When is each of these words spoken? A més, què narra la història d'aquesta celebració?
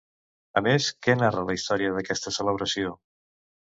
A 0.61 0.63
més, 0.67 0.87
què 1.07 1.15
narra 1.19 1.43
la 1.49 1.57
història 1.59 1.93
d'aquesta 1.99 2.33
celebració? 2.39 2.95